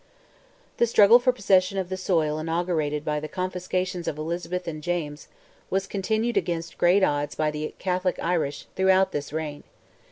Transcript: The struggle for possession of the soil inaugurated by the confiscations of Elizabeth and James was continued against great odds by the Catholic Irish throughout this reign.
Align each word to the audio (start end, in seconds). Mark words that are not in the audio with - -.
The 0.77 0.87
struggle 0.87 1.19
for 1.19 1.31
possession 1.31 1.77
of 1.77 1.89
the 1.89 1.95
soil 1.95 2.39
inaugurated 2.39 3.05
by 3.05 3.19
the 3.19 3.27
confiscations 3.27 4.07
of 4.07 4.17
Elizabeth 4.17 4.67
and 4.67 4.81
James 4.81 5.27
was 5.69 5.85
continued 5.85 6.37
against 6.37 6.79
great 6.79 7.03
odds 7.03 7.35
by 7.35 7.51
the 7.51 7.75
Catholic 7.77 8.17
Irish 8.19 8.65
throughout 8.75 9.11
this 9.11 9.31
reign. 9.31 9.63